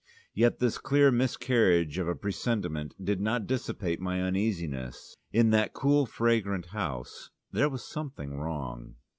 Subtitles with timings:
[0.33, 5.15] Yet this clear miscarriage of a presentiment did not dissipate my uneasiness.
[5.31, 8.95] In that cool fragrant house there was something wrong.